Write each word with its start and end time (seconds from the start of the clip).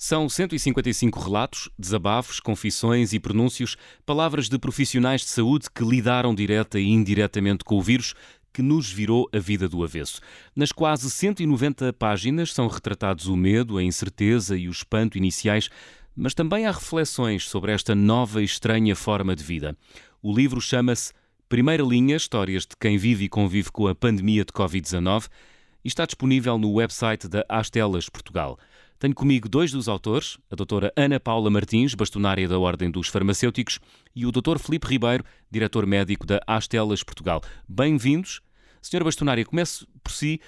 São 0.00 0.28
155 0.28 1.18
relatos, 1.18 1.68
desabafos, 1.76 2.38
confissões 2.38 3.12
e 3.12 3.18
pronúncios, 3.18 3.76
palavras 4.06 4.48
de 4.48 4.56
profissionais 4.56 5.22
de 5.22 5.26
saúde 5.26 5.66
que 5.74 5.82
lidaram 5.82 6.32
direta 6.32 6.78
e 6.78 6.86
indiretamente 6.86 7.64
com 7.64 7.76
o 7.76 7.82
vírus 7.82 8.14
que 8.52 8.62
nos 8.62 8.88
virou 8.88 9.28
a 9.32 9.40
vida 9.40 9.68
do 9.68 9.82
avesso. 9.82 10.20
Nas 10.54 10.70
quase 10.70 11.10
190 11.10 11.92
páginas 11.94 12.54
são 12.54 12.68
retratados 12.68 13.26
o 13.26 13.36
medo, 13.36 13.76
a 13.76 13.82
incerteza 13.82 14.56
e 14.56 14.68
o 14.68 14.70
espanto 14.70 15.18
iniciais, 15.18 15.68
mas 16.14 16.32
também 16.32 16.64
há 16.64 16.70
reflexões 16.70 17.48
sobre 17.48 17.72
esta 17.72 17.92
nova 17.92 18.40
e 18.40 18.44
estranha 18.44 18.94
forma 18.94 19.34
de 19.34 19.42
vida. 19.42 19.76
O 20.22 20.32
livro 20.32 20.60
chama-se 20.60 21.12
Primeira 21.48 21.82
Linha 21.82 22.14
Histórias 22.14 22.62
de 22.62 22.76
quem 22.80 22.96
vive 22.96 23.24
e 23.24 23.28
convive 23.28 23.72
com 23.72 23.88
a 23.88 23.96
pandemia 23.96 24.44
de 24.44 24.52
Covid-19 24.52 25.26
e 25.84 25.88
está 25.88 26.06
disponível 26.06 26.56
no 26.56 26.74
website 26.74 27.26
da 27.26 27.44
Astelas 27.48 28.08
Portugal. 28.08 28.60
Tenho 28.98 29.14
comigo 29.14 29.48
dois 29.48 29.70
dos 29.70 29.88
autores, 29.88 30.38
a 30.50 30.56
doutora 30.56 30.92
Ana 30.96 31.20
Paula 31.20 31.48
Martins, 31.48 31.94
bastonária 31.94 32.48
da 32.48 32.58
Ordem 32.58 32.90
dos 32.90 33.06
Farmacêuticos, 33.06 33.78
e 34.12 34.26
o 34.26 34.32
doutor 34.32 34.58
Felipe 34.58 34.88
Ribeiro, 34.88 35.24
diretor 35.48 35.86
médico 35.86 36.26
da 36.26 36.40
Astelas 36.44 37.04
Portugal. 37.04 37.40
Bem-vindos. 37.68 38.40
Senhora 38.82 39.04
bastonária, 39.04 39.44
comece 39.44 39.86
por 40.02 40.10
si. 40.10 40.40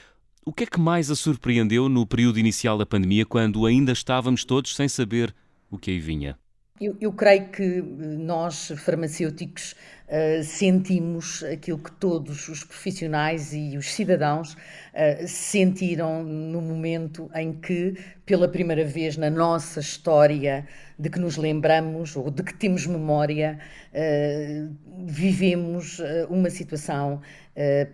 O 0.44 0.52
que 0.52 0.64
é 0.64 0.66
que 0.66 0.80
mais 0.80 1.12
a 1.12 1.14
surpreendeu 1.14 1.88
no 1.88 2.04
período 2.04 2.40
inicial 2.40 2.76
da 2.76 2.84
pandemia, 2.84 3.24
quando 3.24 3.64
ainda 3.66 3.92
estávamos 3.92 4.44
todos 4.44 4.74
sem 4.74 4.88
saber 4.88 5.32
o 5.70 5.78
que 5.78 5.92
aí 5.92 6.00
vinha? 6.00 6.36
Eu, 6.80 6.96
eu, 6.98 7.12
creio 7.12 7.46
que 7.50 7.62
eh, 7.62 7.82
nós, 7.82 8.72
farmacêuticos, 8.74 9.72
uh, 10.08 10.42
sentimos 10.42 11.44
aquilo 11.44 11.76
que 11.76 11.92
todos 11.92 12.48
os 12.48 12.64
profissionais 12.64 13.52
e 13.52 13.76
os 13.76 13.92
cidadãos 13.92 14.54
uh, 14.54 15.28
sentiram 15.28 16.24
no 16.24 16.62
momento 16.62 17.30
em 17.34 17.52
que, 17.52 17.98
pela 18.24 18.48
primeira 18.48 18.82
vez 18.82 19.18
na 19.18 19.28
nossa 19.28 19.80
história, 19.80 20.66
de 20.98 21.10
que 21.10 21.18
nos 21.18 21.36
lembramos 21.36 22.16
ou 22.16 22.30
de 22.30 22.42
que 22.42 22.54
temos 22.54 22.86
memória, 22.86 23.58
uh, 23.92 24.74
vivemos 25.04 26.00
uma 26.30 26.48
situação 26.48 27.20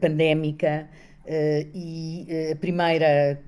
pandémica 0.01 0.89
e 1.75 2.25
a 2.53 2.57
primeira 2.57 3.41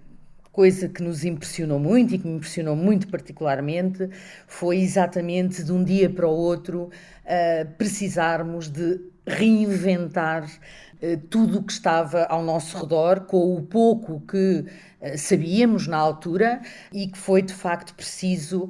coisa 0.59 0.89
que 0.89 1.01
nos 1.05 1.25
impressionou 1.25 1.79
muito 1.79 2.17
e 2.17 2.19
que 2.19 2.27
me 2.27 2.35
impressionou 2.35 2.75
muito 2.75 3.07
particularmente 3.07 4.11
foi 4.49 4.79
exatamente 4.79 5.63
de 5.63 5.71
um 5.71 5.85
dia 5.85 6.11
para 6.11 6.27
o 6.27 6.33
outro 6.33 6.91
uh, 6.91 7.71
precisarmos 7.77 8.69
de 8.69 9.01
reinventar 9.29 10.45
uh, 10.45 11.17
tudo 11.29 11.59
o 11.59 11.63
que 11.63 11.73
estava 11.73 12.25
ao 12.25 12.43
nosso 12.43 12.77
redor, 12.79 13.21
com 13.21 13.55
o 13.55 13.63
pouco 13.63 14.21
que 14.21 14.65
uh, 15.01 15.17
sabíamos 15.17 15.87
na 15.87 15.97
altura 15.97 16.61
e 16.93 17.07
que 17.07 17.19
foi 17.19 17.43
de 17.43 17.53
facto 17.53 17.95
preciso 17.95 18.69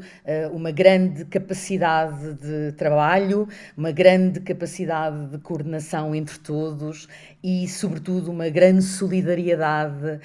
uma 0.52 0.70
grande 0.70 1.24
capacidade 1.24 2.34
de 2.34 2.72
trabalho, 2.72 3.48
uma 3.76 3.90
grande 3.90 4.40
capacidade 4.40 5.26
de 5.26 5.38
coordenação 5.38 6.14
entre 6.14 6.38
todos 6.38 7.08
e, 7.42 7.66
sobretudo, 7.66 8.30
uma 8.30 8.48
grande 8.48 8.82
solidariedade 8.82 10.20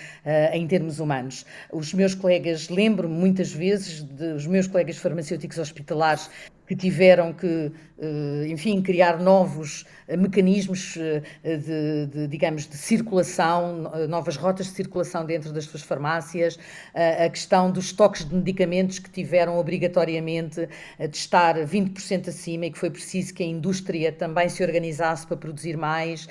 em 0.51 0.67
termos 0.67 0.99
humanos. 0.99 1.45
Os 1.71 1.93
meus 1.93 2.13
colegas, 2.13 2.69
lembro-me 2.69 3.13
muitas 3.13 3.53
vezes 3.53 4.03
dos 4.03 4.45
meus 4.45 4.67
colegas 4.67 4.97
farmacêuticos 4.97 5.57
hospitalares 5.57 6.29
que 6.65 6.75
tiveram 6.75 7.33
que, 7.33 7.71
eh, 7.99 8.47
enfim, 8.47 8.81
criar 8.81 9.19
novos 9.19 9.85
eh, 10.07 10.15
mecanismos 10.15 10.97
eh, 10.97 11.21
de, 11.57 12.07
de, 12.07 12.27
digamos, 12.27 12.67
de 12.67 12.77
circulação, 12.77 13.91
novas 14.07 14.37
rotas 14.37 14.67
de 14.67 14.73
circulação 14.73 15.25
dentro 15.25 15.51
das 15.51 15.65
suas 15.65 15.83
farmácias, 15.83 16.57
a 16.93 17.29
questão 17.29 17.71
dos 17.71 17.85
estoques 17.85 18.25
de 18.25 18.33
medicamentos 18.33 18.99
que 18.99 19.09
tiveram 19.09 19.57
obrigatoriamente 19.57 20.67
de 20.99 21.17
estar 21.17 21.55
20% 21.55 22.29
acima 22.29 22.65
e 22.65 22.71
que 22.71 22.77
foi 22.77 22.89
preciso 22.89 23.33
que 23.33 23.43
a 23.43 23.45
indústria 23.45 24.11
também 24.11 24.47
se 24.49 24.63
organizasse 24.63 25.25
para 25.25 25.37
produzir 25.37 25.77
mais, 25.77 26.27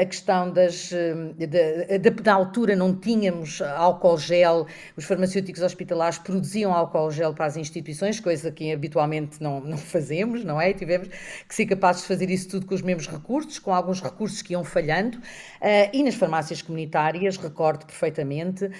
a 0.00 0.04
questão 0.04 0.50
das, 0.50 0.90
da, 0.90 2.10
da 2.10 2.32
altura 2.34 2.76
não 2.76 2.94
tínhamos 2.94 3.60
álcool 3.62 4.18
gel, 4.18 4.66
os 4.96 5.04
farmacêuticos 5.04 5.62
hospitalares 5.62 6.18
produziam 6.18 6.72
álcool 6.72 7.10
gel 7.10 7.34
para 7.34 7.46
as 7.46 7.56
instituições, 7.56 8.20
coisa 8.20 8.50
que 8.50 8.72
habitualmente 8.72 9.41
não, 9.42 9.60
não 9.60 9.76
fazemos, 9.76 10.44
não 10.44 10.60
é? 10.60 10.72
Tivemos 10.72 11.08
que 11.48 11.54
ser 11.54 11.66
capazes 11.66 12.02
de 12.02 12.08
fazer 12.08 12.30
isso 12.30 12.48
tudo 12.48 12.66
com 12.66 12.74
os 12.74 12.82
mesmos 12.82 13.08
recursos, 13.08 13.58
com 13.58 13.74
alguns 13.74 14.00
recursos 14.00 14.40
que 14.40 14.52
iam 14.52 14.64
falhando. 14.64 15.18
Uh, 15.18 15.90
e 15.92 16.02
nas 16.02 16.14
farmácias 16.14 16.62
comunitárias, 16.62 17.36
recordo 17.36 17.84
perfeitamente, 17.84 18.64
uh, 18.64 18.70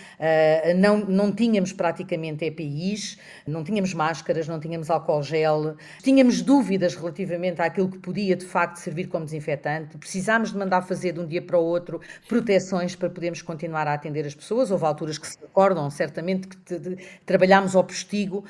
não, 0.77 0.99
não 0.99 1.33
tínhamos 1.33 1.73
praticamente 1.73 2.45
EPIs, 2.45 3.19
não 3.47 3.65
tínhamos 3.65 3.93
máscaras, 3.93 4.49
não 4.49 4.61
tínhamos 4.61 4.91
álcool 4.91 5.23
gel, 5.23 5.77
tínhamos 6.03 6.43
dúvidas 6.43 6.95
relativamente 6.95 7.61
àquilo 7.61 7.91
que 7.91 7.99
podia 7.99 8.37
de 8.37 8.45
facto 8.45 8.77
servir 8.77 9.09
como 9.09 9.25
desinfetante, 9.25 9.99
precisámos 9.99 10.53
de 10.53 10.59
mandar 10.59 10.83
fazer 10.83 11.13
de 11.13 11.21
um 11.21 11.27
dia 11.27 11.43
para 11.43 11.59
o 11.59 11.65
outro 11.65 12.01
proteções 12.29 12.95
para 12.95 13.11
podermos 13.11 13.43
continuar 13.43 13.89
a 13.89 13.95
atender 13.95 14.27
as 14.27 14.35
pessoas. 14.35 14.71
Houve 14.71 14.85
alturas 14.85 15.19
que 15.19 15.27
se 15.27 15.39
recordam, 15.41 15.89
certamente, 15.91 16.49
que 16.49 16.57
te, 16.57 16.79
de, 16.79 16.97
trabalhámos 17.27 17.75
ao 17.75 17.85
postigo, 17.85 18.45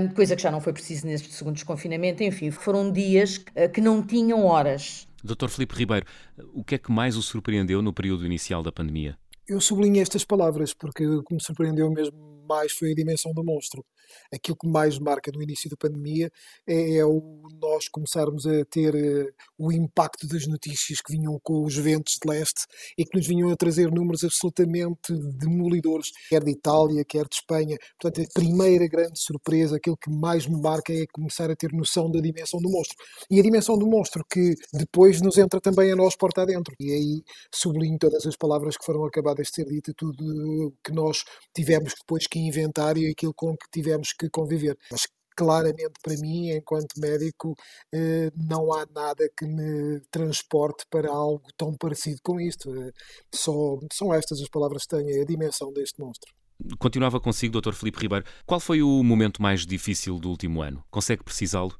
um, 0.00 0.08
coisa 0.08 0.36
que 0.36 0.42
já 0.42 0.50
não 0.50 0.60
foi 0.60 0.72
preciso 0.72 1.06
neste 1.06 1.28
segundo 1.38 1.54
desconfinamento. 1.54 2.22
Enfim, 2.22 2.50
foram 2.50 2.90
dias 2.90 3.36
uh, 3.36 3.70
que 3.72 3.80
não 3.80 4.02
tinham 4.02 4.44
horas. 4.44 5.08
Dr. 5.22 5.48
Filipe 5.48 5.74
Ribeiro, 5.74 6.06
o 6.52 6.62
que 6.62 6.76
é 6.76 6.78
que 6.78 6.92
mais 6.92 7.16
o 7.16 7.22
surpreendeu 7.22 7.82
no 7.82 7.92
período 7.92 8.24
inicial 8.24 8.62
da 8.62 8.70
pandemia? 8.70 9.16
Eu 9.48 9.60
sublinho 9.60 10.00
estas 10.00 10.24
palavras 10.24 10.74
porque 10.74 11.06
o 11.06 11.22
que 11.22 11.34
me 11.34 11.42
surpreendeu 11.42 11.90
mesmo 11.90 12.37
mais 12.48 12.72
foi 12.72 12.92
a 12.92 12.94
dimensão 12.94 13.32
do 13.32 13.44
monstro. 13.44 13.84
Aquilo 14.32 14.56
que 14.56 14.66
mais 14.66 14.98
marca 14.98 15.30
no 15.32 15.42
início 15.42 15.68
da 15.68 15.76
pandemia 15.76 16.30
é, 16.66 16.96
é 16.96 17.04
o 17.04 17.46
nós 17.60 17.88
começarmos 17.88 18.46
a 18.46 18.64
ter 18.64 18.94
uh, 18.94 19.32
o 19.58 19.72
impacto 19.72 20.26
das 20.26 20.46
notícias 20.46 21.00
que 21.00 21.12
vinham 21.12 21.38
com 21.42 21.64
os 21.64 21.76
ventos 21.76 22.18
de 22.22 22.28
leste 22.28 22.66
e 22.96 23.04
que 23.04 23.16
nos 23.16 23.26
vinham 23.26 23.50
a 23.50 23.56
trazer 23.56 23.90
números 23.90 24.24
absolutamente 24.24 25.12
demolidores, 25.12 26.10
quer 26.28 26.42
de 26.42 26.52
Itália, 26.52 27.04
quer 27.04 27.26
de 27.28 27.36
Espanha. 27.36 27.76
Portanto, 28.00 28.26
a 28.26 28.32
primeira 28.32 28.86
grande 28.86 29.18
surpresa, 29.18 29.76
aquilo 29.76 29.96
que 29.96 30.10
mais 30.10 30.46
me 30.46 30.60
marca 30.60 30.92
é 30.92 31.06
começar 31.12 31.50
a 31.50 31.56
ter 31.56 31.72
noção 31.72 32.10
da 32.10 32.20
dimensão 32.20 32.60
do 32.60 32.70
monstro. 32.70 32.96
E 33.30 33.38
a 33.38 33.42
dimensão 33.42 33.76
do 33.76 33.86
monstro 33.86 34.24
que 34.30 34.54
depois 34.72 35.20
nos 35.20 35.36
entra 35.36 35.60
também 35.60 35.92
a 35.92 35.96
nós 35.96 36.16
porta 36.16 36.42
adentro. 36.42 36.74
E 36.80 36.92
aí 36.92 37.22
sublinho 37.52 37.98
todas 37.98 38.26
as 38.26 38.36
palavras 38.36 38.76
que 38.76 38.84
foram 38.84 39.04
acabadas 39.04 39.48
de 39.48 39.54
ser 39.54 39.64
ditas, 39.66 39.94
tudo 39.96 40.74
que 40.84 40.92
nós 40.92 41.24
tivemos 41.54 41.94
depois 41.98 42.26
que 42.26 42.37
inventar 42.46 42.96
e 42.96 43.10
aquilo 43.10 43.34
com 43.34 43.56
que 43.56 43.68
tivemos 43.70 44.12
que 44.12 44.28
conviver. 44.30 44.76
Mas 44.90 45.06
claramente 45.38 45.92
para 46.02 46.16
mim, 46.16 46.50
enquanto 46.50 46.98
médico, 46.98 47.54
eh, 47.94 48.30
não 48.36 48.72
há 48.72 48.84
nada 48.92 49.30
que 49.36 49.46
me 49.46 50.00
transporte 50.10 50.84
para 50.90 51.08
algo 51.08 51.44
tão 51.56 51.76
parecido 51.76 52.18
com 52.24 52.40
isto. 52.40 52.74
Eh, 52.74 52.90
só, 53.32 53.78
são 53.92 54.12
estas 54.12 54.40
as 54.40 54.48
palavras 54.48 54.82
que 54.82 54.96
tenho, 54.96 55.22
a 55.22 55.24
dimensão 55.24 55.72
deste 55.72 56.00
monstro. 56.00 56.32
Continuava 56.78 57.20
consigo, 57.20 57.60
Dr. 57.60 57.72
Felipe 57.72 58.00
Ribeiro. 58.00 58.24
Qual 58.44 58.58
foi 58.58 58.82
o 58.82 59.02
momento 59.04 59.40
mais 59.40 59.64
difícil 59.64 60.18
do 60.18 60.28
último 60.28 60.60
ano? 60.60 60.84
Consegue 60.90 61.22
precisá-lo? 61.22 61.78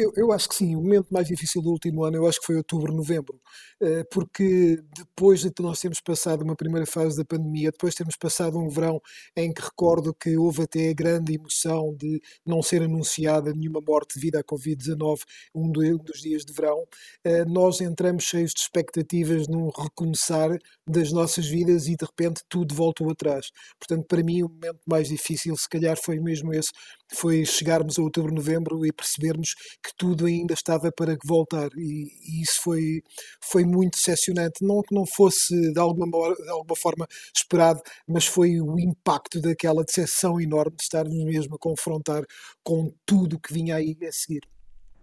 Eu, 0.00 0.12
eu, 0.14 0.30
acho 0.32 0.48
que 0.48 0.54
sim, 0.54 0.76
o 0.76 0.80
momento 0.80 1.08
mais 1.10 1.26
difícil 1.26 1.60
do 1.60 1.70
último 1.70 2.04
ano, 2.04 2.16
eu 2.18 2.26
acho 2.28 2.38
que 2.38 2.46
foi 2.46 2.54
outubro, 2.56 2.94
novembro, 2.94 3.40
eh, 3.82 4.04
porque 4.12 4.80
depois 4.96 5.40
de 5.40 5.50
nós 5.58 5.80
termos 5.80 6.00
passado 6.00 6.42
uma 6.42 6.54
primeira 6.54 6.86
fase 6.86 7.16
da 7.16 7.24
pandemia, 7.24 7.72
depois 7.72 7.94
de 7.94 7.98
termos 7.98 8.16
passado 8.16 8.56
um 8.56 8.68
verão 8.68 9.00
em 9.36 9.52
que 9.52 9.60
recordo 9.60 10.14
que 10.14 10.36
houve 10.36 10.62
até 10.62 10.90
a 10.90 10.92
grande 10.92 11.34
emoção 11.34 11.92
de 11.96 12.22
não 12.46 12.62
ser 12.62 12.82
anunciada 12.82 13.52
nenhuma 13.52 13.80
morte 13.80 14.14
devido 14.14 14.36
à 14.36 14.44
Covid-19 14.44 15.18
um 15.52 15.68
dos 15.72 16.20
dias 16.20 16.44
de 16.44 16.52
verão, 16.52 16.84
eh, 17.24 17.44
nós 17.44 17.80
entramos 17.80 18.22
cheios 18.22 18.52
de 18.52 18.60
expectativas 18.60 19.48
num 19.48 19.68
recomeçar 19.68 20.56
das 20.86 21.10
nossas 21.10 21.46
vidas 21.46 21.88
e 21.88 21.96
de 21.96 22.04
repente 22.04 22.42
tudo 22.48 22.72
voltou 22.72 23.10
atrás. 23.10 23.50
Portanto, 23.80 24.06
para 24.06 24.22
mim, 24.22 24.44
o 24.44 24.48
momento 24.48 24.78
mais 24.86 25.08
difícil, 25.08 25.56
se 25.56 25.68
calhar, 25.68 25.96
foi 26.00 26.20
mesmo 26.20 26.54
esse, 26.54 26.70
foi 27.12 27.44
chegarmos 27.44 27.98
a 27.98 28.02
outubro, 28.02 28.34
novembro 28.34 28.84
e 28.84 28.92
percebermos 28.92 29.54
que 29.82 29.90
tudo 29.96 30.26
ainda 30.26 30.54
estava 30.54 30.90
para 30.92 31.16
voltar 31.24 31.68
e, 31.76 32.08
e, 32.22 32.42
isso 32.42 32.60
foi, 32.62 33.02
foi 33.40 33.64
muito 33.64 33.96
decepcionante. 33.96 34.62
Não 34.62 34.82
que 34.82 34.94
não 34.94 35.06
fosse 35.06 35.72
de 35.72 35.78
alguma, 35.78 36.06
de 36.06 36.50
alguma 36.50 36.76
forma 36.76 37.06
esperado, 37.34 37.80
mas 38.06 38.26
foi 38.26 38.60
o 38.60 38.78
impacto 38.78 39.40
daquela 39.40 39.84
decepção 39.84 40.40
enorme 40.40 40.76
de 40.76 40.82
estarmos 40.82 41.24
mesmo 41.24 41.56
a 41.56 41.58
confrontar 41.58 42.22
com 42.62 42.92
tudo 43.06 43.40
que 43.40 43.52
vinha 43.52 43.76
aí 43.76 43.96
a 44.06 44.12
seguir. 44.12 44.42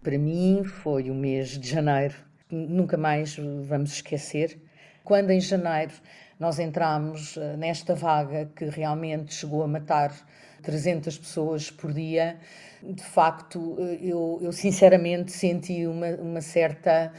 Para 0.01 0.18
mim 0.18 0.63
foi 0.63 1.10
o 1.10 1.16
mês 1.16 1.58
de 1.60 1.68
janeiro, 1.68 2.13
nunca 2.51 2.96
mais 2.96 3.36
vamos 3.36 3.94
esquecer. 3.94 4.62
Quando 5.04 5.31
em 5.31 5.40
janeiro 5.40 5.94
nós 6.40 6.60
entramos 6.60 7.38
eh, 7.38 7.56
nesta 7.58 7.96
vaga 7.96 8.50
que 8.56 8.66
realmente 8.66 9.34
chegou 9.34 9.64
a 9.64 9.68
matar 9.68 10.14
300 10.62 11.18
pessoas 11.18 11.72
por 11.72 11.94
dia, 11.94 12.38
de 12.84 13.04
facto, 13.04 13.78
eh, 13.80 14.00
eu, 14.02 14.40
eu 14.42 14.52
sinceramente 14.52 15.32
senti 15.32 15.88
uma, 15.88 16.08
uma 16.16 16.42
certa. 16.42 17.12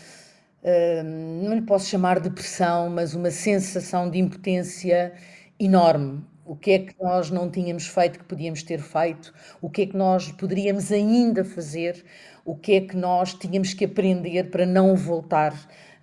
Uh, 0.62 1.44
não 1.44 1.54
lhe 1.54 1.62
posso 1.62 1.88
chamar 1.88 2.18
de 2.18 2.28
depressão, 2.28 2.90
mas 2.90 3.14
uma 3.14 3.30
sensação 3.30 4.10
de 4.10 4.18
impotência 4.18 5.12
enorme. 5.60 6.24
O 6.44 6.56
que 6.56 6.70
é 6.72 6.78
que 6.80 6.94
nós 7.00 7.30
não 7.30 7.50
tínhamos 7.50 7.86
feito 7.86 8.18
que 8.18 8.24
podíamos 8.24 8.62
ter 8.64 8.80
feito? 8.80 9.32
O 9.60 9.70
que 9.70 9.82
é 9.82 9.86
que 9.86 9.96
nós 9.96 10.32
poderíamos 10.32 10.90
ainda 10.90 11.44
fazer? 11.44 12.04
O 12.44 12.56
que 12.56 12.74
é 12.74 12.80
que 12.80 12.96
nós 12.96 13.34
tínhamos 13.34 13.74
que 13.74 13.84
aprender 13.84 14.50
para 14.50 14.66
não 14.66 14.96
voltar 14.96 15.52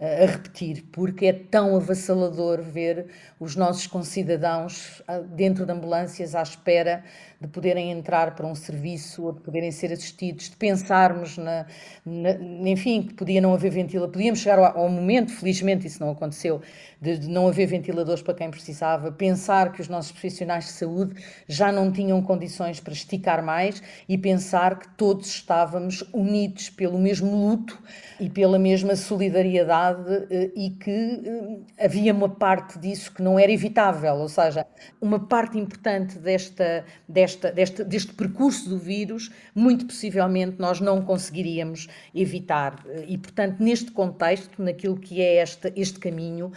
a 0.03 0.25
repetir, 0.25 0.83
porque 0.91 1.27
é 1.27 1.33
tão 1.33 1.77
avassalador 1.77 2.61
ver 2.61 3.07
os 3.39 3.55
nossos 3.55 3.87
concidadãos 3.87 5.01
ah, 5.07 5.19
dentro 5.19 5.65
de 5.65 5.71
ambulâncias 5.71 6.35
à 6.35 6.41
espera 6.41 7.05
de 7.39 7.47
poderem 7.47 7.91
entrar 7.91 8.35
para 8.35 8.45
um 8.45 8.55
serviço 8.55 9.23
ou 9.23 9.33
de 9.33 9.41
poderem 9.41 9.71
ser 9.71 9.91
assistidos, 9.91 10.49
de 10.49 10.55
pensarmos 10.55 11.37
na, 11.37 11.65
na 12.05 12.69
enfim, 12.69 13.03
que 13.03 13.13
podia 13.13 13.39
não 13.39 13.53
haver 13.53 13.71
ventilador, 13.71 14.11
podíamos 14.11 14.39
chegar 14.39 14.59
ao, 14.59 14.77
ao, 14.77 14.89
momento, 14.89 15.31
felizmente 15.31 15.87
isso 15.87 16.01
não 16.01 16.11
aconteceu, 16.11 16.61
de, 17.01 17.17
de, 17.17 17.29
não 17.29 17.47
haver 17.47 17.67
ventiladores 17.67 18.21
para 18.21 18.33
quem 18.33 18.49
precisava, 18.49 19.11
pensar 19.11 19.71
que 19.71 19.81
os 19.81 19.87
nossos 19.87 20.11
profissionais 20.11 20.65
de 20.65 20.71
saúde 20.71 21.21
já 21.47 21.71
não 21.71 21.91
tinham 21.91 22.21
condições 22.21 22.79
para 22.79 22.93
esticar 22.93 23.43
mais 23.43 23.81
e 24.07 24.17
pensar 24.17 24.79
que 24.79 24.87
todos 24.95 25.27
estávamos 25.27 26.03
unidos 26.13 26.69
pelo 26.69 26.97
mesmo 26.97 27.29
luto 27.29 27.81
e 28.19 28.29
pela 28.29 28.57
mesma 28.57 28.95
solidariedade 28.95 29.92
eh, 30.29 30.51
e 30.55 30.69
que 30.71 30.91
eh, 30.91 31.85
havia 31.85 32.13
uma 32.13 32.29
parte 32.29 32.77
disso 32.79 33.13
que 33.13 33.21
não 33.21 33.37
era 33.39 33.51
evitável, 33.51 34.15
ou 34.15 34.27
seja, 34.29 34.65
uma 35.01 35.19
parte 35.19 35.57
importante 35.57 36.17
desta, 36.19 36.85
desta, 37.07 37.51
desta, 37.51 37.83
deste 37.83 38.13
percurso 38.13 38.69
do 38.69 38.77
vírus, 38.77 39.31
muito 39.55 39.85
possivelmente 39.85 40.59
nós 40.59 40.79
não 40.79 41.01
conseguiríamos 41.03 41.87
evitar. 42.13 42.83
Eh, 42.87 43.05
e, 43.09 43.17
portanto, 43.17 43.61
neste 43.61 43.91
contexto, 43.91 44.61
naquilo 44.61 44.97
que 44.97 45.21
é 45.21 45.41
este, 45.41 45.71
este 45.75 45.99
caminho, 45.99 46.51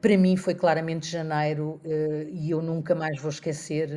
para 0.00 0.16
mim 0.16 0.36
foi 0.36 0.54
claramente 0.54 1.06
janeiro 1.06 1.80
e 2.32 2.50
eu 2.50 2.62
nunca 2.62 2.94
mais 2.94 3.20
vou 3.20 3.30
esquecer 3.30 3.90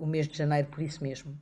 o 0.00 0.06
mês 0.06 0.28
de 0.28 0.36
janeiro 0.36 0.68
por 0.68 0.82
isso 0.82 1.02
mesmo 1.02 1.36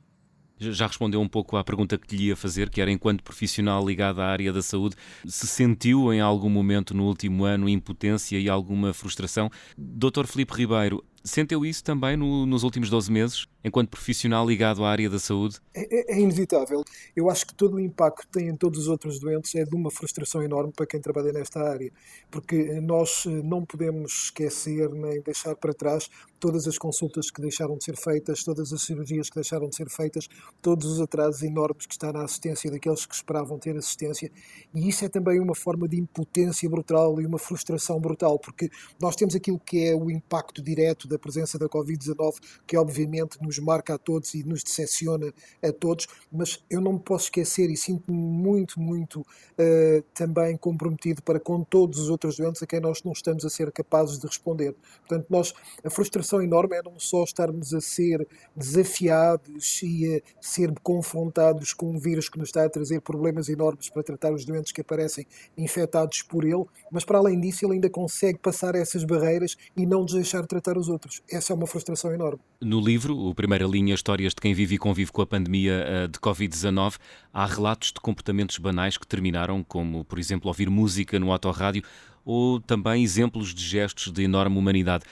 já 0.59 0.87
respondeu 0.87 1.21
um 1.21 1.27
pouco 1.27 1.57
à 1.57 1.63
pergunta 1.63 1.97
que 1.97 2.15
lhe 2.15 2.25
ia 2.27 2.35
fazer, 2.35 2.69
que 2.69 2.81
era 2.81 2.91
enquanto 2.91 3.23
profissional 3.23 3.85
ligado 3.85 4.21
à 4.21 4.25
área 4.25 4.51
da 4.51 4.61
saúde, 4.61 4.95
se 5.25 5.47
sentiu 5.47 6.13
em 6.13 6.19
algum 6.19 6.49
momento 6.49 6.93
no 6.93 7.05
último 7.05 7.45
ano 7.45 7.69
impotência 7.69 8.39
e 8.39 8.49
alguma 8.49 8.93
frustração? 8.93 9.49
Dr. 9.77 10.25
Felipe 10.25 10.53
Ribeiro, 10.53 11.03
sentiu 11.27 11.65
isso 11.65 11.83
também 11.83 12.17
no, 12.17 12.45
nos 12.45 12.63
últimos 12.63 12.89
12 12.89 13.11
meses? 13.11 13.47
enquanto 13.67 13.89
profissional 13.89 14.47
ligado 14.47 14.83
à 14.83 14.89
área 14.89 15.09
da 15.09 15.19
saúde? 15.19 15.59
É, 15.73 16.13
é, 16.13 16.15
é, 16.15 16.19
inevitável. 16.19 16.83
Eu 17.15 17.29
acho 17.29 17.45
que 17.45 17.53
todo 17.53 17.75
o 17.75 17.79
impacto 17.79 18.21
que 18.21 18.27
tem 18.27 18.47
em 18.47 18.55
todos 18.55 18.79
os 18.79 18.87
outros 18.87 19.19
doentes 19.19 19.53
é 19.55 19.63
de 19.63 19.75
uma 19.75 19.91
frustração 19.91 20.41
enorme 20.41 20.73
para 20.75 20.85
quem 20.85 20.99
trabalha 20.99 21.31
nesta 21.31 21.61
área, 21.61 21.91
porque 22.31 22.79
nós 22.81 23.25
eh, 23.25 23.29
não 23.43 23.65
podemos 23.65 24.25
esquecer 24.25 24.89
nem 24.89 25.21
deixar 25.21 25.55
para 25.55 25.73
trás 25.73 26.09
todas 26.39 26.67
as 26.67 26.77
consultas 26.77 27.31
que 27.31 27.41
deixaram 27.41 27.77
de 27.77 27.83
ser 27.83 27.97
feitas, 27.97 28.43
todas 28.43 28.71
as 28.71 28.81
cirurgias 28.81 29.29
que 29.29 29.35
deixaram 29.35 29.67
de 29.69 29.75
ser 29.75 29.89
feitas, 29.89 30.27
todos 30.61 30.85
os 30.85 31.01
atrasos 31.01 31.41
enormes 31.41 31.85
que 31.85 31.93
está 31.93 32.13
na 32.13 32.23
assistência 32.23 32.69
daqueles 32.69 33.05
que 33.05 33.15
esperavam 33.15 33.57
ter 33.57 33.75
assistência. 33.75 34.31
E 34.73 34.87
isso 34.87 35.03
é 35.03 35.09
também 35.09 35.39
uma 35.39 35.55
forma 35.55 35.87
de 35.87 35.97
impotência 35.97 36.69
brutal 36.69 37.19
e 37.19 37.25
uma 37.25 37.39
frustração 37.39 37.99
brutal, 37.99 38.37
porque 38.37 38.69
nós 38.99 39.15
temos 39.15 39.35
aquilo 39.35 39.59
que 39.59 39.83
é 39.83 39.95
o 39.95 40.11
impacto 40.11 40.61
direto 40.61 41.07
da 41.07 41.16
presença 41.17 41.57
da 41.57 41.67
Covid-19, 41.67 42.35
que 42.65 42.77
obviamente 42.77 43.37
nos 43.41 43.59
marca 43.59 43.95
a 43.95 43.97
todos 43.97 44.33
e 44.33 44.43
nos 44.43 44.63
decepciona 44.63 45.33
a 45.63 45.71
todos, 45.71 46.07
mas 46.31 46.63
eu 46.69 46.81
não 46.81 46.93
me 46.93 46.99
posso 46.99 47.25
esquecer 47.25 47.69
e 47.69 47.77
sinto-me 47.77 48.17
muito, 48.17 48.79
muito 48.79 49.21
uh, 49.21 50.01
também 50.13 50.57
comprometido 50.57 51.21
para 51.21 51.39
com 51.39 51.63
todos 51.63 51.99
os 51.99 52.09
outros 52.09 52.37
doentes 52.37 52.61
a 52.61 52.67
quem 52.67 52.79
nós 52.79 53.03
não 53.03 53.11
estamos 53.11 53.45
a 53.45 53.49
ser 53.49 53.71
capazes 53.71 54.19
de 54.19 54.27
responder. 54.27 54.75
Portanto, 55.07 55.27
nós, 55.29 55.53
a 55.83 55.89
frustração 55.89 56.41
enorme 56.41 56.75
é 56.75 56.83
não 56.83 56.99
só 56.99 57.23
estarmos 57.23 57.73
a 57.73 57.81
ser 57.81 58.27
desafiados 58.55 59.81
e 59.83 60.15
a 60.17 60.21
ser 60.41 60.73
confrontados 60.81 61.73
com 61.73 61.91
um 61.91 61.99
vírus 61.99 62.29
que 62.29 62.37
nos 62.37 62.49
está 62.49 62.65
a 62.65 62.69
trazer 62.69 63.01
problemas 63.01 63.49
enormes 63.49 63.89
para 63.89 64.03
tratar 64.03 64.33
os 64.33 64.45
doentes 64.45 64.71
que 64.71 64.81
aparecem 64.81 65.25
infectados 65.57 66.21
por 66.21 66.43
ele, 66.43 66.65
mas 66.91 67.03
para 67.03 67.17
além 67.17 67.39
disso 67.39 67.65
ele 67.65 67.75
ainda 67.75 67.89
consegue 67.89 68.39
passar 68.39 68.75
essas 68.75 69.03
barreiras 69.03 69.57
e 69.75 69.85
não 69.85 70.01
nos 70.01 70.13
deixar 70.13 70.41
de 70.41 70.47
tratar 70.47 70.77
os 70.77 70.89
outros. 70.89 71.06
Essa 71.29 71.53
é 71.53 71.55
uma 71.55 71.67
frustração 71.67 72.13
enorme. 72.13 72.39
No 72.61 72.79
livro, 72.79 73.17
o 73.17 73.33
Primeira 73.33 73.65
Linha, 73.65 73.93
Histórias 73.93 74.33
de 74.33 74.41
quem 74.41 74.53
vive 74.53 74.75
e 74.75 74.77
convive 74.77 75.11
com 75.11 75.21
a 75.21 75.27
pandemia 75.27 75.73
eh, 75.73 76.07
de 76.07 76.19
Covid-19, 76.19 76.97
há 77.33 77.45
relatos 77.45 77.91
de 77.91 77.99
comportamentos 77.99 78.57
banais 78.57 78.97
que 78.97 79.07
terminaram, 79.07 79.63
como, 79.63 80.03
por 80.05 80.19
exemplo, 80.19 80.47
ouvir 80.47 80.69
música 80.69 81.19
no 81.19 81.31
autorrádio, 81.31 81.83
ou 82.25 82.59
também 82.59 83.03
exemplos 83.03 83.53
de 83.53 83.63
gestos 83.63 84.11
de 84.11 84.23
enorme 84.23 84.57
humanidade. 84.57 85.05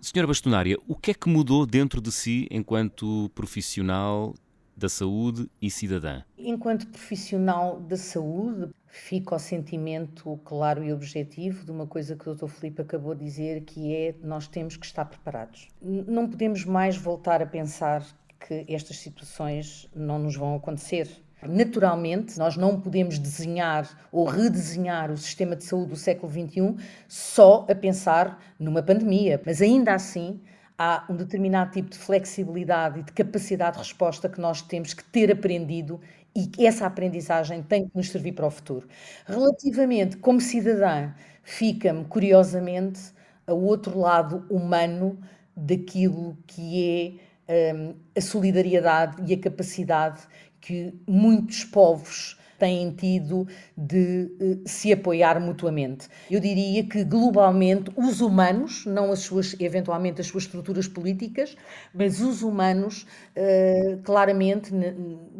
Senhora 0.00 0.28
Bastonária, 0.28 0.78
o 0.86 0.94
que 0.94 1.10
é 1.10 1.14
que 1.14 1.28
mudou 1.28 1.66
dentro 1.66 2.00
de 2.00 2.12
si 2.12 2.46
enquanto 2.50 3.30
profissional 3.34 4.34
da 4.76 4.88
saúde 4.88 5.50
e 5.60 5.70
cidadã? 5.70 6.22
Enquanto 6.38 6.86
profissional 6.86 7.80
da 7.80 7.96
saúde, 7.96 8.70
fica 8.98 9.34
o 9.34 9.38
sentimento 9.38 10.40
claro 10.44 10.82
e 10.82 10.92
objetivo 10.92 11.64
de 11.64 11.70
uma 11.70 11.86
coisa 11.86 12.16
que 12.16 12.28
o 12.28 12.34
Dr. 12.34 12.48
Filipe 12.48 12.82
acabou 12.82 13.14
de 13.14 13.24
dizer, 13.24 13.62
que 13.62 13.94
é 13.94 14.14
nós 14.22 14.48
temos 14.48 14.76
que 14.76 14.86
estar 14.86 15.04
preparados. 15.04 15.68
Não 15.80 16.28
podemos 16.28 16.64
mais 16.64 16.96
voltar 16.96 17.42
a 17.42 17.46
pensar 17.46 18.04
que 18.40 18.64
estas 18.68 18.98
situações 18.98 19.88
não 19.94 20.18
nos 20.18 20.34
vão 20.34 20.54
acontecer. 20.56 21.08
Naturalmente, 21.42 22.38
nós 22.38 22.56
não 22.56 22.80
podemos 22.80 23.18
desenhar 23.18 23.88
ou 24.10 24.24
redesenhar 24.24 25.10
o 25.12 25.16
sistema 25.16 25.54
de 25.54 25.64
saúde 25.64 25.90
do 25.90 25.96
século 25.96 26.32
XXI 26.32 26.76
só 27.06 27.66
a 27.68 27.74
pensar 27.74 28.42
numa 28.58 28.82
pandemia, 28.82 29.40
mas 29.44 29.60
ainda 29.60 29.92
assim 29.94 30.40
há 30.78 31.04
um 31.08 31.16
determinado 31.16 31.72
tipo 31.72 31.90
de 31.90 31.98
flexibilidade 31.98 33.00
e 33.00 33.02
de 33.02 33.12
capacidade 33.12 33.72
de 33.76 33.82
resposta 33.82 34.28
que 34.28 34.40
nós 34.40 34.62
temos 34.62 34.92
que 34.94 35.04
ter 35.04 35.30
aprendido 35.30 36.00
e 36.34 36.66
essa 36.66 36.86
aprendizagem 36.86 37.62
tem 37.62 37.88
que 37.88 37.96
nos 37.96 38.10
servir 38.10 38.32
para 38.32 38.46
o 38.46 38.50
futuro. 38.50 38.86
Relativamente, 39.24 40.18
como 40.18 40.38
cidadã, 40.40 41.12
fica-me 41.42 42.04
curiosamente 42.04 43.00
ao 43.46 43.58
outro 43.58 43.98
lado 43.98 44.44
humano 44.50 45.18
daquilo 45.56 46.36
que 46.46 47.18
é 47.48 47.74
um, 47.74 47.94
a 48.14 48.20
solidariedade 48.20 49.22
e 49.26 49.32
a 49.32 49.40
capacidade 49.40 50.20
que 50.60 50.92
muitos 51.06 51.64
povos 51.64 52.38
têm 52.58 52.90
tido 52.90 53.46
de 53.76 54.30
uh, 54.40 54.68
se 54.68 54.92
apoiar 54.92 55.40
mutuamente. 55.40 56.08
Eu 56.30 56.40
diria 56.40 56.84
que 56.84 57.04
globalmente 57.04 57.90
os 57.96 58.20
humanos, 58.20 58.84
não 58.86 59.12
as 59.12 59.20
suas 59.20 59.54
eventualmente 59.60 60.20
as 60.20 60.26
suas 60.26 60.44
estruturas 60.44 60.88
políticas, 60.88 61.56
mas 61.94 62.20
os 62.20 62.42
humanos 62.42 63.06
uh, 63.36 64.00
claramente 64.02 64.72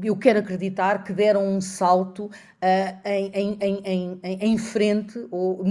eu 0.03 0.17
quero 0.17 0.39
acreditar 0.39 1.05
que 1.05 1.13
deram 1.13 1.47
um 1.47 1.61
salto 1.61 2.27
uh, 2.27 2.31
em, 3.05 3.59
em, 3.61 3.81
em, 3.85 4.21
em, 4.23 4.59
frente 4.59 5.27
ou 5.31 5.65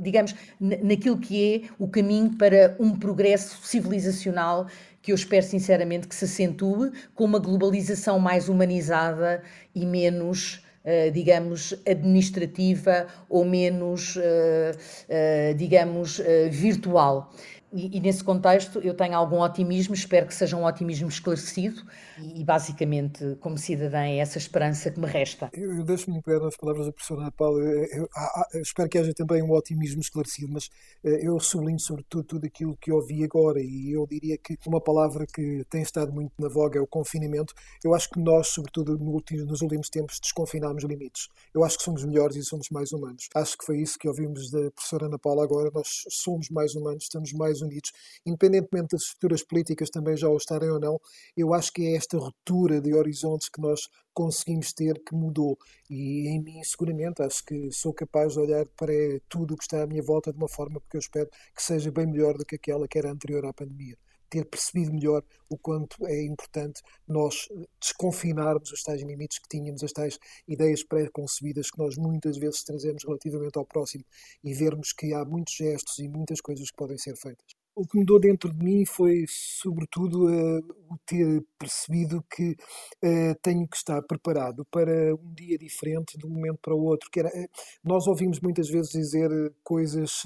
digamos 0.00 0.34
naquilo 0.60 1.18
que 1.18 1.54
é 1.54 1.68
o 1.78 1.88
caminho 1.88 2.36
para 2.36 2.76
um 2.78 2.96
progresso 2.96 3.58
civilizacional 3.66 4.66
que 5.08 5.12
eu 5.12 5.16
espero 5.16 5.46
sinceramente 5.46 6.06
que 6.06 6.14
se 6.14 6.26
acentue 6.26 6.92
com 7.14 7.24
uma 7.24 7.38
globalização 7.38 8.18
mais 8.18 8.46
humanizada 8.50 9.42
e 9.74 9.86
menos 9.86 10.62
Uh, 10.78 11.10
digamos, 11.10 11.74
administrativa 11.86 13.08
ou 13.28 13.44
menos, 13.44 14.16
uh, 14.16 14.20
uh, 14.22 15.54
digamos, 15.54 16.18
virtual. 16.50 17.30
E, 17.72 17.98
e, 17.98 18.00
nesse 18.00 18.24
contexto 18.24 18.78
eu 18.78 18.94
tenho 18.94 19.14
algum 19.14 19.40
otimismo, 19.40 19.94
espero 19.94 20.26
que 20.26 20.34
seja 20.34 20.56
um 20.56 20.64
otimismo 20.64 21.08
esclarecido 21.08 21.82
e, 22.18 22.40
e 22.40 22.44
basicamente, 22.44 23.36
como 23.40 23.58
cidadã, 23.58 24.04
é 24.04 24.18
essa 24.18 24.38
esperança 24.38 24.90
que 24.90 24.98
me 24.98 25.06
resta. 25.06 25.50
Eu, 25.52 25.76
eu 25.76 25.84
deixo-me 25.84 26.22
pegar 26.22 26.40
nas 26.40 26.56
palavras 26.56 26.86
da 26.86 26.92
professora 26.92 27.22
Ana 27.22 27.32
Paula, 27.32 27.60
eu, 27.60 27.84
eu, 27.84 28.08
eu, 28.54 28.62
espero 28.62 28.88
que 28.88 28.98
haja 28.98 29.12
também 29.12 29.42
um 29.42 29.50
otimismo 29.52 30.00
esclarecido, 30.00 30.52
mas 30.52 30.70
eh, 31.04 31.26
eu 31.26 31.38
sublinho 31.38 31.78
sobretudo 31.78 32.24
tudo 32.24 32.46
aquilo 32.46 32.76
que 32.80 32.90
ouvi 32.90 33.22
agora 33.22 33.60
e 33.60 33.92
eu 33.92 34.06
diria 34.06 34.38
que 34.38 34.56
uma 34.66 34.80
palavra 34.80 35.26
que 35.26 35.64
tem 35.68 35.82
estado 35.82 36.12
muito 36.12 36.32
na 36.38 36.48
voga 36.48 36.78
é 36.78 36.82
o 36.82 36.86
confinamento. 36.86 37.52
Eu 37.84 37.94
acho 37.94 38.08
que 38.10 38.18
nós, 38.18 38.48
sobretudo 38.48 38.98
no 38.98 39.10
último, 39.10 39.44
nos 39.44 39.60
últimos 39.60 39.88
tempos, 39.88 40.18
desconfinámos 40.20 40.84
limites. 40.84 41.28
Eu 41.52 41.64
acho 41.64 41.78
que 41.78 41.84
somos 41.84 42.04
melhores 42.04 42.36
e 42.36 42.42
somos 42.42 42.68
mais 42.70 42.92
humanos. 42.92 43.28
Acho 43.34 43.58
que 43.58 43.64
foi 43.64 43.78
isso 43.78 43.98
que 43.98 44.08
ouvimos 44.08 44.50
da 44.50 44.70
professora 44.70 45.06
Ana 45.06 45.18
Paula 45.18 45.44
agora. 45.44 45.70
Nós 45.72 46.04
somos 46.08 46.48
mais 46.50 46.74
humanos, 46.74 47.04
estamos 47.04 47.32
mais 47.32 47.57
mais 47.58 47.62
unidos, 47.62 47.92
independentemente 48.24 48.88
das 48.92 49.02
estruturas 49.02 49.42
políticas 49.42 49.90
também 49.90 50.16
já 50.16 50.28
o 50.28 50.36
estarem 50.36 50.70
ou 50.70 50.80
não, 50.80 51.00
eu 51.36 51.52
acho 51.52 51.72
que 51.72 51.82
é 51.86 51.96
esta 51.96 52.18
ruptura 52.18 52.80
de 52.80 52.94
horizontes 52.94 53.48
que 53.48 53.60
nós 53.60 53.80
conseguimos 54.14 54.72
ter 54.72 55.02
que 55.04 55.14
mudou. 55.14 55.56
E 55.88 56.28
em 56.28 56.42
mim, 56.42 56.62
seguramente, 56.64 57.22
acho 57.22 57.44
que 57.44 57.70
sou 57.72 57.92
capaz 57.92 58.34
de 58.34 58.40
olhar 58.40 58.66
para 58.76 58.92
tudo 59.28 59.54
o 59.54 59.56
que 59.56 59.64
está 59.64 59.82
à 59.82 59.86
minha 59.86 60.02
volta 60.02 60.32
de 60.32 60.38
uma 60.38 60.48
forma 60.48 60.80
que 60.90 60.96
eu 60.96 61.00
espero 61.00 61.28
que 61.54 61.62
seja 61.62 61.90
bem 61.90 62.06
melhor 62.06 62.36
do 62.36 62.44
que 62.44 62.56
aquela 62.56 62.88
que 62.88 62.98
era 62.98 63.10
anterior 63.10 63.44
à 63.46 63.52
pandemia 63.52 63.96
ter 64.28 64.44
percebido 64.44 64.92
melhor 64.92 65.22
o 65.50 65.56
quanto 65.56 66.06
é 66.06 66.24
importante 66.24 66.82
nós 67.06 67.48
desconfinarmos 67.80 68.70
os 68.72 68.82
tais 68.82 69.02
limites 69.02 69.38
que 69.38 69.48
tínhamos, 69.48 69.82
as 69.82 69.92
tais 69.92 70.18
ideias 70.46 70.82
pré-concebidas 70.82 71.70
que 71.70 71.78
nós 71.78 71.96
muitas 71.96 72.36
vezes 72.36 72.62
trazemos 72.62 73.04
relativamente 73.04 73.58
ao 73.58 73.66
próximo 73.66 74.04
e 74.44 74.52
vermos 74.54 74.92
que 74.92 75.12
há 75.14 75.24
muitos 75.24 75.54
gestos 75.54 75.98
e 75.98 76.08
muitas 76.08 76.40
coisas 76.40 76.70
que 76.70 76.76
podem 76.76 76.98
ser 76.98 77.16
feitas. 77.16 77.58
O 77.78 77.86
que 77.86 77.96
mudou 77.96 78.18
dentro 78.18 78.52
de 78.52 78.64
mim 78.64 78.84
foi, 78.84 79.24
sobretudo, 79.28 80.26
uh, 80.26 80.58
o 80.90 80.98
ter 81.06 81.44
percebido 81.56 82.24
que 82.28 82.56
uh, 83.04 83.34
tenho 83.40 83.68
que 83.68 83.76
estar 83.76 84.02
preparado 84.02 84.64
para 84.64 85.14
um 85.14 85.32
dia 85.32 85.56
diferente 85.56 86.18
de 86.18 86.26
um 86.26 86.30
momento 86.30 86.58
para 86.60 86.74
o 86.74 86.82
outro. 86.82 87.08
Que 87.08 87.20
era, 87.20 87.28
uh, 87.28 87.48
nós 87.84 88.08
ouvimos 88.08 88.40
muitas 88.40 88.68
vezes 88.68 88.90
dizer 88.90 89.30
coisas 89.62 90.24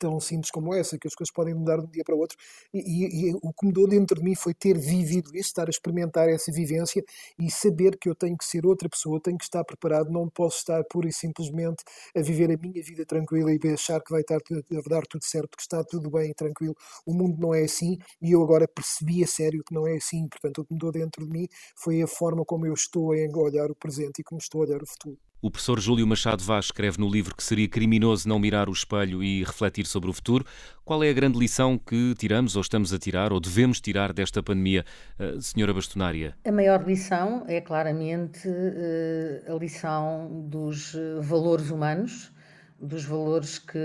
tão 0.00 0.18
simples 0.18 0.50
como 0.50 0.74
essa, 0.74 0.98
que 0.98 1.06
as 1.06 1.14
coisas 1.14 1.32
podem 1.32 1.54
mudar 1.54 1.76
de 1.76 1.84
um 1.84 1.90
dia 1.90 2.02
para 2.02 2.14
o 2.14 2.18
outro. 2.18 2.36
E, 2.72 2.78
e, 2.78 3.30
e, 3.30 3.34
o 3.42 3.52
que 3.52 3.66
mudou 3.66 3.86
dentro 3.86 4.16
de 4.16 4.22
mim 4.24 4.34
foi 4.34 4.54
ter 4.54 4.76
vivido 4.78 5.28
isso, 5.36 5.50
estar 5.50 5.66
a 5.66 5.70
experimentar 5.70 6.28
essa 6.28 6.50
vivência 6.50 7.04
e 7.38 7.50
saber 7.50 7.98
que 7.98 8.08
eu 8.08 8.14
tenho 8.14 8.36
que 8.36 8.44
ser 8.44 8.66
outra 8.66 8.88
pessoa, 8.88 9.20
tenho 9.20 9.36
que 9.36 9.44
estar 9.44 9.62
preparado, 9.62 10.10
não 10.10 10.28
posso 10.28 10.58
estar 10.58 10.82
pura 10.84 11.08
e 11.08 11.12
simplesmente 11.12 11.84
a 12.16 12.22
viver 12.22 12.50
a 12.50 12.56
minha 12.56 12.82
vida 12.82 13.04
tranquila 13.04 13.52
e 13.52 13.58
achar 13.72 14.00
que 14.02 14.10
vai 14.10 14.22
estar 14.22 14.40
dar 14.88 15.06
tudo 15.06 15.24
certo, 15.24 15.56
que 15.56 15.62
está 15.62 15.84
tudo 15.84 16.10
bem 16.10 16.30
e 16.30 16.34
tranquilo. 16.34 16.74
O 17.04 17.12
mundo 17.12 17.38
não 17.38 17.54
é 17.54 17.62
assim 17.64 17.98
e 18.22 18.32
eu 18.32 18.42
agora 18.42 18.66
percebi 18.66 19.22
a 19.22 19.26
sério 19.26 19.62
que 19.64 19.74
não 19.74 19.86
é 19.86 19.96
assim. 19.96 20.26
Portanto, 20.28 20.62
o 20.62 20.64
que 20.64 20.72
mudou 20.72 20.90
dentro 20.90 21.26
de 21.26 21.30
mim 21.30 21.46
foi 21.76 22.02
a 22.02 22.06
forma 22.06 22.44
como 22.44 22.66
eu 22.66 22.74
estou 22.74 23.12
a 23.12 23.16
olhar 23.38 23.70
o 23.70 23.74
presente 23.74 24.20
e 24.20 24.24
como 24.24 24.40
estou 24.40 24.62
a 24.62 24.64
olhar 24.64 24.82
o 24.82 24.86
futuro. 24.86 25.29
O 25.42 25.50
professor 25.50 25.80
Júlio 25.80 26.06
Machado 26.06 26.44
Vaz 26.44 26.66
escreve 26.66 26.98
no 26.98 27.08
livro 27.08 27.34
que 27.34 27.42
seria 27.42 27.66
criminoso 27.66 28.28
não 28.28 28.38
mirar 28.38 28.68
o 28.68 28.72
espelho 28.72 29.22
e 29.22 29.42
refletir 29.42 29.86
sobre 29.86 30.10
o 30.10 30.12
futuro. 30.12 30.44
Qual 30.84 31.02
é 31.02 31.08
a 31.08 31.12
grande 31.14 31.38
lição 31.38 31.78
que 31.78 32.14
tiramos, 32.18 32.56
ou 32.56 32.60
estamos 32.60 32.92
a 32.92 32.98
tirar, 32.98 33.32
ou 33.32 33.40
devemos 33.40 33.80
tirar 33.80 34.12
desta 34.12 34.42
pandemia, 34.42 34.84
uh, 35.18 35.40
senhora 35.40 35.72
Bastonária? 35.72 36.36
A 36.44 36.52
maior 36.52 36.86
lição 36.86 37.42
é 37.48 37.58
claramente 37.58 38.46
uh, 38.46 39.54
a 39.54 39.58
lição 39.58 40.46
dos 40.46 40.94
eh, 40.94 41.20
valores 41.20 41.70
humanos, 41.70 42.30
dos 42.78 43.04
valores 43.04 43.58
que, 43.58 43.78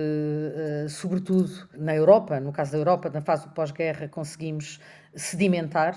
sobretudo 0.90 1.50
na 1.78 1.96
Europa, 1.96 2.40
no 2.40 2.52
caso 2.52 2.74
da 2.74 2.78
Europa, 2.78 3.10
na 3.10 3.22
fase 3.22 3.48
do 3.48 3.54
pós-guerra, 3.54 4.10
conseguimos 4.10 4.80
sedimentar 5.14 5.96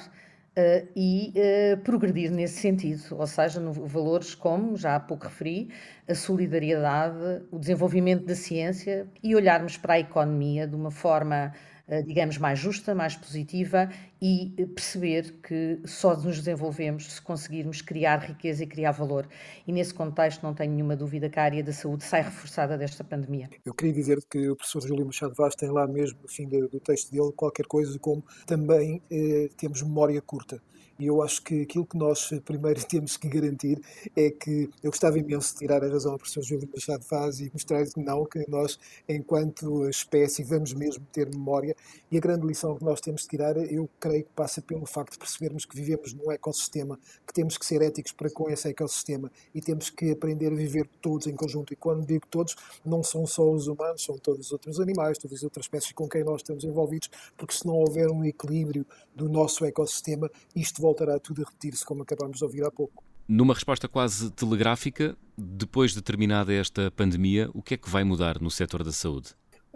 Uh, 0.58 0.88
e 0.96 1.32
uh, 1.36 1.76
progredir 1.84 2.32
nesse 2.32 2.58
sentido, 2.58 3.16
ou 3.16 3.28
seja, 3.28 3.60
no, 3.60 3.72
valores 3.72 4.34
como, 4.34 4.76
já 4.76 4.96
há 4.96 4.98
pouco 4.98 5.22
referi, 5.22 5.70
a 6.08 6.16
solidariedade, 6.16 7.44
o 7.52 7.60
desenvolvimento 7.60 8.24
da 8.26 8.34
ciência 8.34 9.06
e 9.22 9.36
olharmos 9.36 9.76
para 9.76 9.94
a 9.94 10.00
economia 10.00 10.66
de 10.66 10.74
uma 10.74 10.90
forma 10.90 11.52
digamos, 12.02 12.36
mais 12.38 12.58
justa, 12.58 12.94
mais 12.94 13.16
positiva 13.16 13.88
e 14.20 14.54
eh, 14.58 14.66
perceber 14.66 15.40
que 15.42 15.80
só 15.86 16.14
nos 16.14 16.38
desenvolvemos 16.38 17.12
se 17.12 17.22
conseguirmos 17.22 17.80
criar 17.80 18.18
riqueza 18.18 18.64
e 18.64 18.66
criar 18.66 18.92
valor. 18.92 19.26
E 19.66 19.72
nesse 19.72 19.94
contexto, 19.94 20.42
não 20.42 20.54
tenho 20.54 20.72
nenhuma 20.72 20.94
dúvida 20.94 21.30
que 21.30 21.38
a 21.38 21.42
área 21.42 21.64
da 21.64 21.72
saúde 21.72 22.04
sai 22.04 22.22
reforçada 22.22 22.76
desta 22.76 23.02
pandemia. 23.02 23.48
Eu 23.64 23.72
queria 23.72 23.94
dizer 23.94 24.18
que 24.30 24.50
o 24.50 24.56
professor 24.56 24.86
Júlio 24.86 25.06
Machado 25.06 25.34
Vaz 25.34 25.54
tem 25.54 25.70
lá 25.70 25.86
mesmo, 25.86 26.18
no 26.22 26.28
fim 26.28 26.46
do, 26.46 26.68
do 26.68 26.80
texto 26.80 27.10
dele, 27.10 27.32
qualquer 27.34 27.66
coisa 27.66 27.98
como 27.98 28.22
também 28.46 29.02
eh, 29.10 29.48
temos 29.56 29.82
memória 29.82 30.20
curta. 30.20 30.60
E 30.98 31.06
eu 31.06 31.22
acho 31.22 31.42
que 31.42 31.62
aquilo 31.62 31.86
que 31.86 31.96
nós 31.96 32.30
primeiro 32.44 32.82
temos 32.86 33.16
que 33.16 33.28
garantir 33.28 33.80
é 34.16 34.30
que 34.30 34.68
eu 34.82 34.90
gostava 34.90 35.16
imenso 35.16 35.52
de 35.52 35.60
tirar 35.60 35.84
a 35.84 35.88
razão 35.88 36.12
ao 36.12 36.18
professor 36.18 36.42
Júlio 36.42 36.68
Machado 36.74 37.04
Vaz 37.08 37.38
e 37.38 37.50
mostrar 37.52 37.86
que 37.86 38.00
não, 38.00 38.24
que 38.24 38.44
nós, 38.48 38.78
enquanto 39.08 39.88
espécie, 39.88 40.42
vamos 40.42 40.72
mesmo 40.74 41.06
ter 41.12 41.28
memória. 41.28 41.76
E 42.10 42.16
a 42.16 42.20
grande 42.20 42.44
lição 42.44 42.76
que 42.76 42.84
nós 42.84 43.00
temos 43.00 43.22
de 43.22 43.28
tirar, 43.28 43.56
eu 43.56 43.88
creio 44.00 44.24
que 44.24 44.32
passa 44.34 44.60
pelo 44.60 44.86
facto 44.86 45.12
de 45.12 45.18
percebermos 45.18 45.64
que 45.64 45.76
vivemos 45.76 46.12
num 46.12 46.32
ecossistema, 46.32 46.98
que 47.24 47.32
temos 47.32 47.56
que 47.56 47.64
ser 47.64 47.80
éticos 47.80 48.10
para 48.10 48.28
com 48.30 48.50
esse 48.50 48.68
ecossistema 48.68 49.30
e 49.54 49.60
temos 49.60 49.90
que 49.90 50.10
aprender 50.10 50.52
a 50.52 50.56
viver 50.56 50.88
todos 51.00 51.28
em 51.28 51.36
conjunto. 51.36 51.72
E 51.72 51.76
quando 51.76 52.04
digo 52.04 52.26
todos, 52.28 52.56
não 52.84 53.04
são 53.04 53.24
só 53.24 53.48
os 53.48 53.68
humanos, 53.68 54.02
são 54.02 54.18
todos 54.18 54.46
os 54.46 54.52
outros 54.52 54.80
animais, 54.80 55.16
todas 55.16 55.38
as 55.38 55.44
outras 55.44 55.66
espécies 55.66 55.92
com 55.92 56.08
quem 56.08 56.24
nós 56.24 56.40
estamos 56.40 56.64
envolvidos, 56.64 57.08
porque 57.36 57.54
se 57.54 57.64
não 57.64 57.74
houver 57.74 58.10
um 58.10 58.24
equilíbrio 58.24 58.84
do 59.14 59.28
nosso 59.28 59.64
ecossistema, 59.64 60.30
isto 60.54 60.87
voltará 60.88 61.18
tudo 61.18 61.42
a 61.42 61.44
repetir-se, 61.44 61.84
como 61.84 62.02
acabámos 62.02 62.38
de 62.38 62.44
ouvir 62.44 62.64
há 62.64 62.70
pouco. 62.70 63.04
Numa 63.28 63.52
resposta 63.52 63.86
quase 63.86 64.30
telegráfica, 64.30 65.16
depois 65.36 65.92
de 65.92 66.00
terminada 66.00 66.52
esta 66.52 66.90
pandemia, 66.90 67.50
o 67.52 67.62
que 67.62 67.74
é 67.74 67.76
que 67.76 67.90
vai 67.90 68.02
mudar 68.02 68.40
no 68.40 68.50
setor 68.50 68.82
da 68.82 68.92
saúde? 68.92 69.34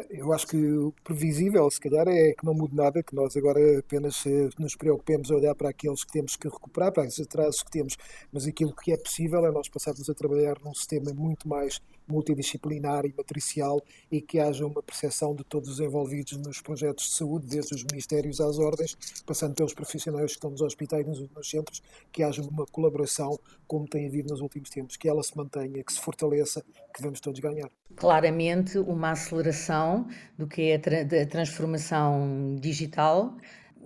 Eu 0.08 0.32
acho 0.32 0.46
que 0.46 0.56
o 0.56 0.92
previsível, 1.04 1.70
se 1.70 1.78
calhar, 1.78 2.08
é 2.08 2.32
que 2.32 2.44
não 2.44 2.54
mude 2.54 2.74
nada, 2.74 3.02
que 3.02 3.14
nós 3.14 3.36
agora 3.36 3.78
apenas 3.78 4.24
eh, 4.26 4.48
nos 4.58 4.74
preocupemos 4.74 5.30
a 5.30 5.34
olhar 5.34 5.54
para 5.54 5.68
aqueles 5.68 6.02
que 6.02 6.12
temos 6.12 6.34
que 6.34 6.48
recuperar, 6.48 6.92
para 6.92 7.06
os 7.06 7.20
atrasos 7.20 7.62
que 7.62 7.70
temos, 7.70 7.96
mas 8.32 8.46
aquilo 8.46 8.74
que 8.74 8.90
é 8.90 8.96
possível 8.96 9.44
é 9.44 9.52
nós 9.52 9.68
passarmos 9.68 10.08
a 10.08 10.14
trabalhar 10.14 10.56
num 10.64 10.74
sistema 10.74 11.12
muito 11.12 11.46
mais 11.46 11.78
multidisciplinar 12.12 13.04
e 13.06 13.14
matricial 13.16 13.82
e 14.10 14.20
que 14.20 14.38
haja 14.38 14.66
uma 14.66 14.82
percepção 14.82 15.34
de 15.34 15.42
todos 15.44 15.68
os 15.68 15.80
envolvidos 15.80 16.36
nos 16.36 16.60
projetos 16.60 17.06
de 17.06 17.14
saúde, 17.14 17.46
desde 17.46 17.74
os 17.74 17.84
ministérios 17.84 18.40
às 18.40 18.58
ordens, 18.58 18.96
passando 19.26 19.54
pelos 19.54 19.72
profissionais 19.72 20.26
que 20.26 20.32
estão 20.32 20.50
nos 20.50 20.60
hospitais 20.60 21.06
e 21.06 21.30
nos 21.34 21.50
centros, 21.50 21.82
que 22.12 22.22
haja 22.22 22.42
uma 22.42 22.66
colaboração 22.66 23.38
como 23.66 23.88
tem 23.88 24.06
havido 24.06 24.28
nos 24.28 24.40
últimos 24.40 24.68
tempos, 24.68 24.96
que 24.96 25.08
ela 25.08 25.22
se 25.22 25.36
mantenha, 25.36 25.82
que 25.82 25.92
se 25.92 26.00
fortaleça, 26.00 26.62
que 26.94 27.02
vamos 27.02 27.20
todos 27.20 27.40
ganhar. 27.40 27.70
Claramente, 27.96 28.78
uma 28.78 29.12
aceleração 29.12 30.06
do 30.36 30.46
que 30.46 30.70
é 30.70 30.74
a, 30.74 31.22
a 31.22 31.26
transformação 31.26 32.56
digital 32.60 33.34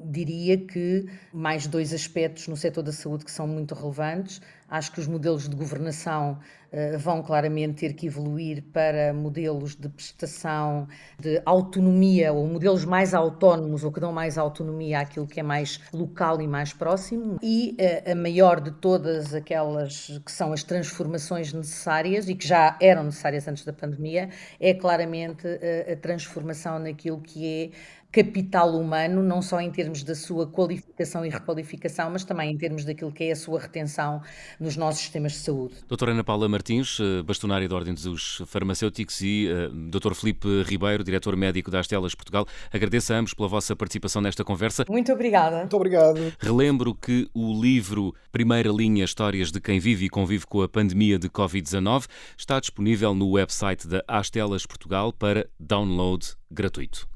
diria 0.04 0.58
que 0.58 1.06
mais 1.32 1.66
dois 1.66 1.92
aspectos 1.92 2.48
no 2.48 2.56
setor 2.56 2.82
da 2.82 2.92
saúde 2.92 3.24
que 3.24 3.30
são 3.30 3.46
muito 3.46 3.74
relevantes. 3.74 4.40
Acho 4.68 4.90
que 4.92 5.00
os 5.00 5.06
modelos 5.06 5.48
de 5.48 5.54
governação 5.54 6.40
uh, 6.72 6.98
vão 6.98 7.22
claramente 7.22 7.74
ter 7.74 7.92
que 7.92 8.08
evoluir 8.08 8.64
para 8.72 9.14
modelos 9.14 9.76
de 9.76 9.88
prestação 9.88 10.88
de 11.20 11.40
autonomia 11.46 12.32
ou 12.32 12.44
modelos 12.48 12.84
mais 12.84 13.14
autónomos 13.14 13.84
ou 13.84 13.92
que 13.92 14.00
dão 14.00 14.12
mais 14.12 14.36
autonomia 14.36 15.00
àquilo 15.00 15.24
que 15.24 15.38
é 15.38 15.42
mais 15.42 15.80
local 15.92 16.42
e 16.42 16.48
mais 16.48 16.72
próximo. 16.72 17.38
E 17.40 17.76
uh, 17.78 18.10
a 18.10 18.14
maior 18.16 18.60
de 18.60 18.72
todas 18.72 19.32
aquelas 19.34 20.20
que 20.24 20.32
são 20.32 20.52
as 20.52 20.64
transformações 20.64 21.52
necessárias 21.52 22.28
e 22.28 22.34
que 22.34 22.46
já 22.46 22.76
eram 22.80 23.04
necessárias 23.04 23.46
antes 23.46 23.64
da 23.64 23.72
pandemia 23.72 24.30
é 24.58 24.74
claramente 24.74 25.46
uh, 25.46 25.92
a 25.92 25.96
transformação 25.96 26.80
naquilo 26.80 27.20
que 27.20 27.46
é 27.46 27.70
capital 28.10 28.74
humano, 28.78 29.22
não 29.22 29.42
só 29.42 29.60
em 29.60 29.70
termos 29.70 30.02
da 30.02 30.14
sua 30.14 30.46
qualificação 30.46 31.24
e 31.24 31.28
requalificação, 31.28 32.10
mas 32.10 32.24
também 32.24 32.50
em 32.50 32.56
termos 32.56 32.84
daquilo 32.84 33.12
que 33.12 33.24
é 33.24 33.32
a 33.32 33.36
sua 33.36 33.60
retenção 33.60 34.22
nos 34.58 34.76
nossos 34.76 35.02
sistemas 35.02 35.32
de 35.32 35.38
saúde. 35.38 35.74
Doutora 35.86 36.12
Ana 36.12 36.24
Paula 36.24 36.48
Martins, 36.48 36.98
eh, 37.00 37.22
bastonária 37.22 37.68
da 37.68 37.74
Ordem 37.74 37.94
dos 37.94 38.42
Farmacêuticos 38.46 39.20
e 39.20 39.48
uh, 39.48 39.70
Dr. 39.90 40.14
Felipe 40.14 40.62
Ribeiro, 40.62 41.04
diretor 41.04 41.36
médico 41.36 41.70
da 41.70 41.80
Astelas 41.80 42.14
Portugal, 42.14 42.46
agradeço 42.72 43.12
a 43.12 43.16
ambos 43.16 43.34
pela 43.34 43.48
vossa 43.48 43.76
participação 43.76 44.22
nesta 44.22 44.44
conversa. 44.44 44.84
Muito 44.88 45.12
obrigada. 45.12 45.58
Muito 45.58 45.76
obrigado. 45.76 46.32
Relembro 46.38 46.94
que 46.94 47.28
o 47.34 47.60
livro 47.60 48.14
Primeira 48.32 48.70
Linha 48.70 49.04
Histórias 49.04 49.52
de 49.52 49.60
quem 49.60 49.78
vive 49.78 50.06
e 50.06 50.08
convive 50.08 50.46
com 50.46 50.62
a 50.62 50.68
pandemia 50.68 51.18
de 51.18 51.28
Covid-19 51.28 52.06
está 52.36 52.58
disponível 52.60 53.14
no 53.14 53.30
website 53.32 53.86
da 53.86 54.02
Astelas 54.08 54.64
Portugal 54.64 55.12
para 55.12 55.48
download 55.58 56.34
gratuito. 56.50 57.15